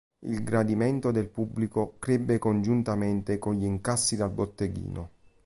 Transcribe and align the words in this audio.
Il 0.23 0.41
gradimento 0.43 1.11
del 1.11 1.29
pubblico 1.29 1.97
crebbe 1.99 2.39
congiuntamente 2.39 3.37
con 3.37 3.53
gli 3.53 3.65
incassi 3.65 4.19
al 4.19 4.31
botteghino. 4.31 5.09